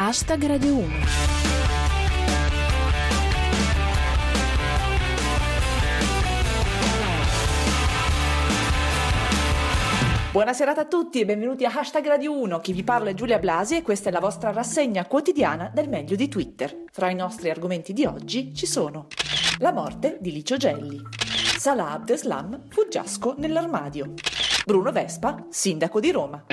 Hashtag 0.00 0.46
Radio 0.46 0.76
1. 0.76 0.88
Buonasera 10.30 10.76
a 10.76 10.84
tutti 10.84 11.18
e 11.18 11.24
benvenuti 11.24 11.64
a 11.64 11.72
Hashtag 11.74 12.06
Radio 12.06 12.38
1. 12.38 12.60
Chi 12.60 12.72
vi 12.72 12.84
parla 12.84 13.10
è 13.10 13.14
Giulia 13.14 13.40
Blasi 13.40 13.74
e 13.74 13.82
questa 13.82 14.10
è 14.10 14.12
la 14.12 14.20
vostra 14.20 14.52
rassegna 14.52 15.04
quotidiana 15.04 15.68
del 15.74 15.88
meglio 15.88 16.14
di 16.14 16.28
Twitter. 16.28 16.84
Fra 16.92 17.10
i 17.10 17.16
nostri 17.16 17.50
argomenti 17.50 17.92
di 17.92 18.04
oggi 18.04 18.54
ci 18.54 18.66
sono 18.66 19.08
la 19.58 19.72
morte 19.72 20.18
di 20.20 20.30
Licio 20.30 20.56
Gelli, 20.56 21.02
Salah 21.58 21.90
Abdeslam 21.90 22.68
fuggiasco 22.68 23.34
nell'armadio, 23.36 24.14
Bruno 24.64 24.92
Vespa, 24.92 25.44
sindaco 25.50 25.98
di 25.98 26.12
Roma. 26.12 26.44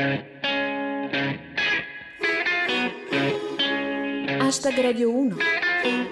Hashtag 4.45 4.79
Radio 4.79 5.09
1. 5.09 5.37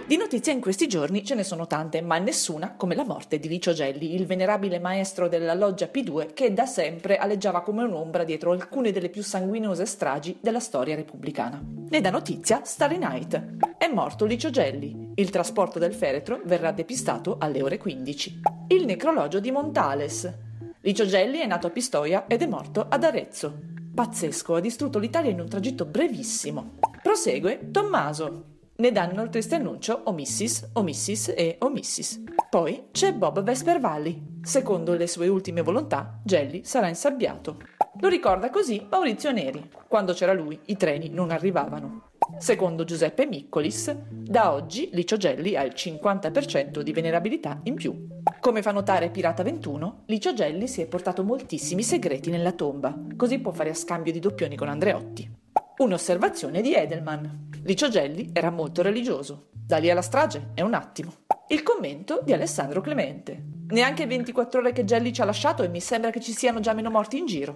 Di 0.08 0.18
notizie 0.18 0.54
in 0.54 0.60
questi 0.60 0.88
giorni 0.88 1.24
ce 1.24 1.36
ne 1.36 1.44
sono 1.44 1.68
tante, 1.68 2.02
ma 2.02 2.18
nessuna 2.18 2.74
come 2.76 2.96
la 2.96 3.06
morte 3.06 3.38
di 3.38 3.48
Licio 3.48 3.74
Gelli, 3.74 4.16
il 4.16 4.26
venerabile 4.26 4.80
maestro 4.80 5.28
della 5.28 5.54
loggia 5.54 5.86
P2 5.86 6.34
che 6.34 6.52
da 6.52 6.66
sempre 6.66 7.18
aleggiava 7.18 7.62
come 7.62 7.84
un'ombra 7.84 8.24
dietro 8.24 8.52
alcune 8.52 8.92
delle 8.92 9.10
più 9.10 9.22
sanguinose 9.22 9.86
stragi 9.86 10.40
della 10.42 10.60
storia 10.60 10.96
repubblicana. 10.96 11.62
Ne 11.90 12.02
dà 12.02 12.10
notizia 12.10 12.62
Starry 12.64 12.98
Night. 12.98 13.78
È 13.78 13.88
morto 13.88 14.26
Licio 14.26 14.50
Gelli. 14.50 15.12
Il 15.14 15.30
trasporto 15.30 15.78
del 15.78 15.94
feretro 15.94 16.42
verrà 16.44 16.72
depistato 16.72 17.36
alle 17.38 17.62
ore 17.62 17.78
15. 17.78 18.42
Il 18.70 18.86
necrologio 18.86 19.40
di 19.40 19.52
Montales. 19.52 20.34
Licio 20.82 21.06
Gelli 21.06 21.38
è 21.38 21.46
nato 21.46 21.68
a 21.68 21.70
Pistoia 21.70 22.26
ed 22.26 22.42
è 22.42 22.48
morto 22.48 22.84
ad 22.90 23.04
Arezzo. 23.04 23.73
Pazzesco, 23.94 24.56
ha 24.56 24.60
distrutto 24.60 24.98
l'Italia 24.98 25.30
in 25.30 25.40
un 25.40 25.48
tragitto 25.48 25.86
brevissimo. 25.86 26.80
Prosegue 27.02 27.70
Tommaso. 27.70 28.46
Ne 28.78 28.92
danno 28.92 29.22
il 29.22 29.30
triste 29.30 29.54
annuncio 29.54 30.02
Omissis, 30.06 30.72
Omissis 30.74 31.32
e 31.36 31.58
Omissis. 31.60 32.24
Poi 32.50 32.86
c'è 32.92 33.14
Bob 33.14 33.44
Vespervalli. 33.44 34.40
Secondo 34.42 34.96
le 34.96 35.06
sue 35.06 35.28
ultime 35.28 35.62
volontà, 35.62 36.20
Gelli 36.24 36.64
sarà 36.64 36.88
insabbiato. 36.88 37.58
Lo 38.00 38.08
ricorda 38.08 38.50
così 38.50 38.84
Maurizio 38.90 39.32
Neri. 39.32 39.70
Quando 39.88 40.14
c'era 40.14 40.34
lui, 40.34 40.60
i 40.66 40.76
treni 40.76 41.10
non 41.10 41.30
arrivavano. 41.30 42.10
Secondo 42.40 42.86
Giuseppe 42.86 43.28
Miccolis, 43.28 43.96
da 44.10 44.54
oggi 44.54 44.90
Licio 44.94 45.18
Gelli 45.18 45.56
ha 45.56 45.62
il 45.62 45.74
50% 45.76 46.80
di 46.80 46.92
venerabilità 46.92 47.60
in 47.64 47.76
più. 47.76 48.08
Come 48.40 48.62
fa 48.62 48.72
notare 48.72 49.10
Pirata 49.10 49.44
21, 49.44 50.04
Licio 50.06 50.34
Gelli 50.34 50.68
si 50.68 50.82
è 50.82 50.86
portato 50.86 51.24
moltissimi 51.24 51.84
segreti 51.84 52.30
nella 52.30 52.54
tomba, 52.54 52.98
così 53.18 53.40
può 53.40 53.52
fare 53.52 53.70
a 53.70 53.74
scambio 53.74 54.14
di 54.14 54.20
doppioni 54.20 54.56
con 54.56 54.70
Andreotti. 54.70 55.30
Un'osservazione 55.78 56.62
di 56.62 56.74
Edelman. 56.74 57.50
Licio 57.64 57.90
Gelli 57.90 58.30
era 58.32 58.50
molto 58.50 58.82
religioso. 58.82 59.50
Da 59.52 59.78
lì 59.78 59.90
alla 59.90 60.02
strage 60.02 60.52
è 60.54 60.62
un 60.62 60.74
attimo. 60.74 61.14
Il 61.48 61.64
commento 61.64 62.22
di 62.24 62.32
Alessandro 62.32 62.80
Clemente. 62.80 63.42
Neanche 63.70 64.06
24 64.06 64.60
ore 64.60 64.72
che 64.72 64.86
Gelli 64.86 65.12
ci 65.12 65.22
ha 65.22 65.26
lasciato 65.26 65.64
e 65.64 65.68
mi 65.68 65.82
sembra 65.82 66.12
che 66.12 66.22
ci 66.22 66.32
siano 66.32 66.60
già 66.60 66.74
meno 66.74 66.90
morti 66.90 67.18
in 67.18 67.26
giro. 67.26 67.56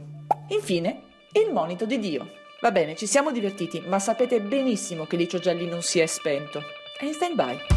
Infine, 0.49 1.01
il 1.33 1.53
monito 1.53 1.85
di 1.85 1.99
Dio. 1.99 2.27
Va 2.59 2.71
bene, 2.71 2.95
ci 2.95 3.05
siamo 3.05 3.31
divertiti, 3.31 3.81
ma 3.85 3.99
sapete 3.99 4.41
benissimo 4.41 5.05
che 5.05 5.15
Licio 5.15 5.39
Gelli 5.39 5.67
non 5.67 5.81
si 5.81 5.99
è 5.99 6.05
spento. 6.05 6.61
È 6.97 7.05
in 7.05 7.13
stand-by. 7.13 7.76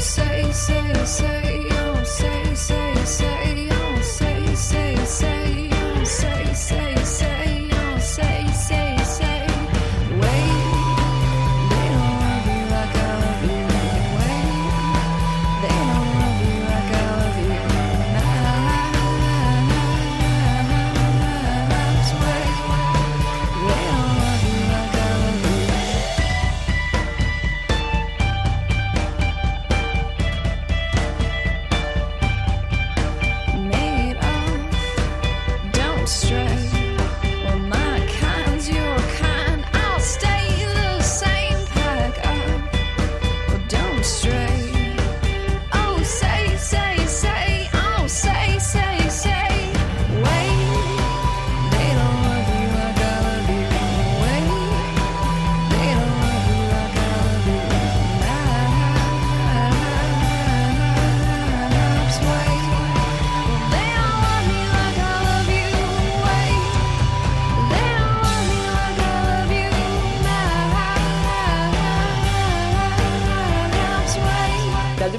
Say, 0.00 0.52
say, 0.52 1.04
say. 1.04 1.55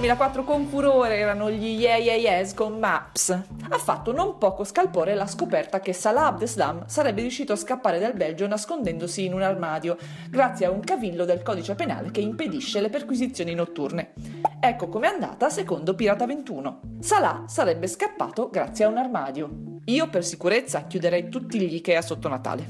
2004 0.07 0.45
con 0.45 0.67
furore 0.67 1.17
erano 1.17 1.51
gli 1.51 1.81
Yeah 1.81 1.97
Yeah 1.97 2.15
Yes 2.15 2.53
con 2.53 2.79
Maps. 2.79 3.29
Ha 3.29 3.77
fatto 3.77 4.13
non 4.13 4.37
poco 4.37 4.63
scalpore 4.63 5.15
la 5.15 5.27
scoperta 5.27 5.81
che 5.81 5.91
Salah 5.91 6.27
Abdeslam 6.27 6.85
sarebbe 6.85 7.19
riuscito 7.19 7.51
a 7.51 7.57
scappare 7.57 7.99
dal 7.99 8.13
Belgio 8.13 8.47
nascondendosi 8.47 9.25
in 9.25 9.33
un 9.33 9.41
armadio, 9.41 9.97
grazie 10.29 10.65
a 10.65 10.71
un 10.71 10.79
cavillo 10.79 11.25
del 11.25 11.43
codice 11.43 11.75
penale 11.75 12.11
che 12.11 12.21
impedisce 12.21 12.79
le 12.79 12.89
perquisizioni 12.89 13.53
notturne. 13.53 14.13
Ecco 14.61 14.87
com'è 14.87 15.07
andata 15.07 15.49
secondo 15.49 15.93
Pirata 15.93 16.25
21. 16.25 16.79
Salah 17.01 17.43
sarebbe 17.45 17.87
scappato 17.87 18.49
grazie 18.49 18.85
a 18.85 18.87
un 18.87 18.97
armadio. 18.97 19.49
Io 19.87 20.09
per 20.09 20.23
sicurezza 20.23 20.87
chiuderei 20.87 21.27
tutti 21.27 21.59
gli 21.59 21.75
Ikea 21.75 22.01
sotto 22.01 22.29
Natale. 22.29 22.65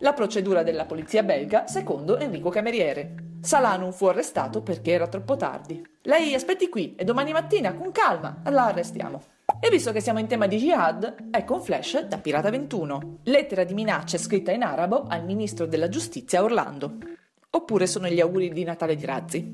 La 0.00 0.12
procedura 0.12 0.62
della 0.62 0.84
polizia 0.84 1.22
belga 1.22 1.66
secondo 1.66 2.18
Enrico 2.18 2.50
Cameriere. 2.50 3.14
Salah 3.40 3.78
non 3.78 3.94
fu 3.94 4.04
arrestato 4.04 4.60
perché 4.60 4.92
era 4.92 5.08
troppo 5.08 5.36
tardi. 5.36 5.91
Lei 6.04 6.34
aspetti 6.34 6.68
qui 6.68 6.96
e 6.96 7.04
domani 7.04 7.30
mattina, 7.30 7.74
con 7.74 7.92
calma, 7.92 8.42
la 8.46 8.66
arrestiamo. 8.66 9.22
E 9.60 9.70
visto 9.70 9.92
che 9.92 10.00
siamo 10.00 10.18
in 10.18 10.26
tema 10.26 10.48
di 10.48 10.56
jihad, 10.56 11.28
ecco 11.30 11.54
un 11.54 11.62
flash 11.62 12.00
da 12.00 12.18
Pirata 12.18 12.50
21. 12.50 13.18
Lettera 13.22 13.62
di 13.62 13.72
minacce 13.72 14.18
scritta 14.18 14.50
in 14.50 14.64
arabo 14.64 15.04
al 15.06 15.24
ministro 15.24 15.64
della 15.64 15.88
giustizia 15.88 16.42
Orlando. 16.42 16.96
Oppure 17.50 17.86
sono 17.86 18.08
gli 18.08 18.18
auguri 18.18 18.50
di 18.50 18.64
Natale 18.64 18.96
di 18.96 19.04
Razzi. 19.04 19.52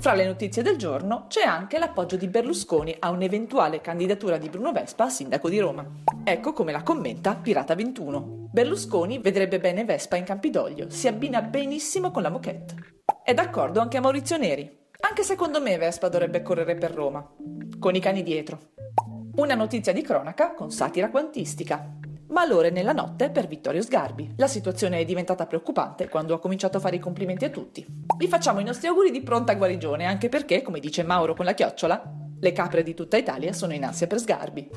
Fra 0.00 0.14
le 0.14 0.26
notizie 0.26 0.62
del 0.62 0.76
giorno 0.76 1.26
c'è 1.28 1.44
anche 1.44 1.78
l'appoggio 1.78 2.16
di 2.16 2.26
Berlusconi 2.26 2.96
a 2.98 3.10
un'eventuale 3.10 3.80
candidatura 3.80 4.36
di 4.36 4.48
Bruno 4.48 4.72
Vespa 4.72 5.04
a 5.04 5.10
sindaco 5.10 5.48
di 5.48 5.60
Roma. 5.60 5.86
Ecco 6.24 6.52
come 6.52 6.72
la 6.72 6.82
commenta 6.82 7.36
Pirata 7.36 7.76
21. 7.76 8.48
Berlusconi 8.50 9.18
vedrebbe 9.18 9.60
bene 9.60 9.84
Vespa 9.84 10.16
in 10.16 10.24
Campidoglio, 10.24 10.90
si 10.90 11.06
abbina 11.06 11.40
benissimo 11.40 12.10
con 12.10 12.22
la 12.22 12.30
moquette. 12.30 12.74
È 13.22 13.32
d'accordo 13.32 13.78
anche 13.78 14.00
Maurizio 14.00 14.36
Neri. 14.36 14.77
Anche 15.00 15.22
secondo 15.22 15.60
me 15.60 15.78
Vespa 15.78 16.08
dovrebbe 16.08 16.42
correre 16.42 16.74
per 16.74 16.92
Roma, 16.92 17.24
con 17.78 17.94
i 17.94 18.00
cani 18.00 18.24
dietro. 18.24 18.72
Una 19.36 19.54
notizia 19.54 19.92
di 19.92 20.02
cronaca 20.02 20.54
con 20.54 20.72
satira 20.72 21.08
quantistica. 21.08 21.96
Malore 22.28 22.70
nella 22.70 22.92
notte 22.92 23.30
per 23.30 23.46
Vittorio 23.46 23.80
Sgarbi. 23.80 24.34
La 24.36 24.48
situazione 24.48 24.98
è 24.98 25.04
diventata 25.04 25.46
preoccupante 25.46 26.08
quando 26.08 26.34
ha 26.34 26.40
cominciato 26.40 26.76
a 26.76 26.80
fare 26.80 26.96
i 26.96 27.00
complimenti 27.00 27.44
a 27.44 27.50
tutti. 27.50 27.86
Vi 28.16 28.28
facciamo 28.28 28.58
i 28.58 28.64
nostri 28.64 28.88
auguri 28.88 29.12
di 29.12 29.22
pronta 29.22 29.54
guarigione, 29.54 30.04
anche 30.04 30.28
perché, 30.28 30.62
come 30.62 30.80
dice 30.80 31.04
Mauro 31.04 31.34
con 31.34 31.44
la 31.44 31.54
chiocciola, 31.54 32.02
le 32.40 32.52
capre 32.52 32.82
di 32.82 32.94
tutta 32.94 33.16
Italia 33.16 33.52
sono 33.52 33.74
in 33.74 33.84
ansia 33.84 34.08
per 34.08 34.18
Sgarbi. 34.18 34.68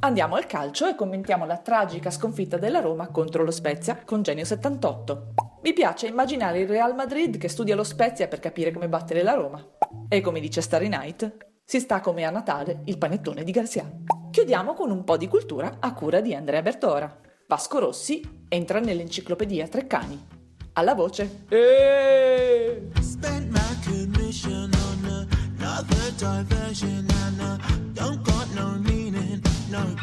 Andiamo 0.00 0.34
al 0.34 0.46
calcio 0.46 0.86
e 0.86 0.94
commentiamo 0.94 1.44
la 1.44 1.58
tragica 1.58 2.10
sconfitta 2.10 2.56
della 2.56 2.80
Roma 2.80 3.08
contro 3.08 3.44
lo 3.44 3.50
Spezia 3.50 4.02
con 4.04 4.22
Genio 4.22 4.46
78. 4.46 5.51
Mi 5.62 5.72
piace 5.72 6.08
immaginare 6.08 6.58
il 6.58 6.68
Real 6.68 6.92
Madrid 6.92 7.38
che 7.38 7.46
studia 7.46 7.76
lo 7.76 7.84
Spezia 7.84 8.26
per 8.26 8.40
capire 8.40 8.72
come 8.72 8.88
battere 8.88 9.22
la 9.22 9.34
Roma. 9.34 9.64
E 10.08 10.20
come 10.20 10.40
dice 10.40 10.60
Starry 10.60 10.88
Night, 10.88 11.36
si 11.64 11.78
sta 11.78 12.00
come 12.00 12.24
a 12.24 12.30
Natale 12.30 12.80
il 12.86 12.98
panettone 12.98 13.44
di 13.44 13.52
Garcia. 13.52 13.88
Chiudiamo 14.32 14.74
con 14.74 14.90
un 14.90 15.04
po' 15.04 15.16
di 15.16 15.28
cultura 15.28 15.76
a 15.78 15.94
cura 15.94 16.20
di 16.20 16.34
Andrea 16.34 16.62
Bertora. 16.62 17.16
Vasco 17.46 17.78
Rossi 17.78 18.44
entra 18.48 18.80
nell'enciclopedia 18.80 19.68
Treccani. 19.68 20.26
Alla 20.72 20.94
voce. 20.94 21.44
Eeeh! 21.48 22.90
Spent 23.00 23.48
my 23.52 23.60
commission 23.84 24.68
on 24.68 25.28
another 25.60 26.10
diversion 26.16 27.06
and 27.24 27.40
uh, 27.40 27.56
don't 27.92 28.20
got 28.22 28.48
no 28.54 28.80
meaning, 28.80 29.40
no 29.70 29.94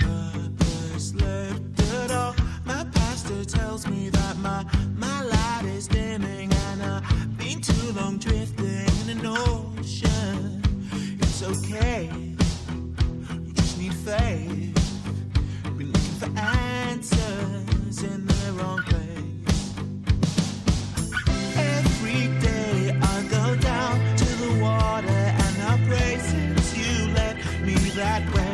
that 28.19 28.35
way. 28.35 28.48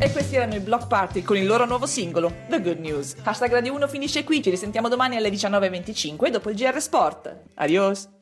E 0.00 0.12
questi 0.12 0.36
erano 0.36 0.54
i 0.54 0.60
Block 0.60 0.86
Party 0.86 1.22
con 1.22 1.36
il 1.36 1.46
loro 1.46 1.66
nuovo 1.66 1.86
singolo, 1.86 2.32
The 2.48 2.60
Good 2.60 2.78
News. 2.78 3.14
Hashtag 3.22 3.52
Radio 3.52 3.74
1 3.74 3.88
finisce 3.88 4.24
qui, 4.24 4.42
ci 4.42 4.50
risentiamo 4.50 4.88
domani 4.88 5.16
alle 5.16 5.30
19.25 5.30 6.28
dopo 6.30 6.50
il 6.50 6.56
GR 6.56 6.80
Sport. 6.80 7.36
Adios! 7.54 8.17